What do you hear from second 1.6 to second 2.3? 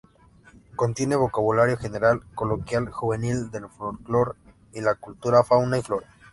general,